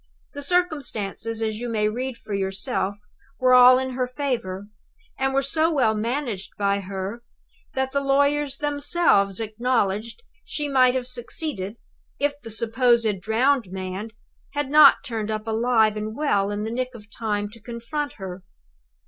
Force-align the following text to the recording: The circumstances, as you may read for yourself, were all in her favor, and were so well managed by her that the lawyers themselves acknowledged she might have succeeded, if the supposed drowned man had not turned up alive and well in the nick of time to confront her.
The 0.33 0.41
circumstances, 0.41 1.43
as 1.43 1.59
you 1.59 1.69
may 1.69 1.87
read 1.87 2.17
for 2.17 2.33
yourself, 2.33 2.97
were 3.39 3.53
all 3.53 3.77
in 3.77 3.91
her 3.91 4.07
favor, 4.07 4.65
and 5.19 5.31
were 5.31 5.43
so 5.43 5.71
well 5.71 5.93
managed 5.93 6.53
by 6.57 6.79
her 6.79 7.21
that 7.75 7.91
the 7.91 8.01
lawyers 8.01 8.57
themselves 8.57 9.39
acknowledged 9.39 10.23
she 10.43 10.67
might 10.67 10.95
have 10.95 11.05
succeeded, 11.05 11.75
if 12.17 12.33
the 12.41 12.49
supposed 12.49 13.21
drowned 13.21 13.71
man 13.71 14.09
had 14.53 14.71
not 14.71 15.03
turned 15.05 15.29
up 15.29 15.45
alive 15.45 15.95
and 15.95 16.15
well 16.17 16.49
in 16.49 16.63
the 16.63 16.71
nick 16.71 16.95
of 16.95 17.05
time 17.15 17.47
to 17.51 17.61
confront 17.61 18.13
her. 18.13 18.41